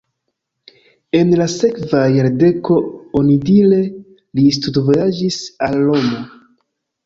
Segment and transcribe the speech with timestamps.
[1.19, 2.79] En la sekva jardeko
[3.21, 3.79] onidire
[4.41, 6.27] li studvojaĝis al Romo.